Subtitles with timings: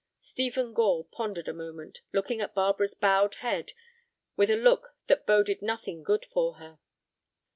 [0.19, 3.73] Stephen Gore pondered a moment, looking at Barbara's bowed head
[4.35, 6.79] with a look that boded nothing good for her.